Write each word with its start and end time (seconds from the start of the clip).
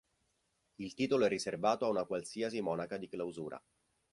Il 0.77 0.95
titolo 0.95 1.25
è 1.25 1.29
riservato 1.29 1.85
a 1.85 1.89
una 1.89 2.05
qualsiasi 2.05 2.59
monaca 2.59 2.97
di 2.97 3.07
clausura. 3.07 3.63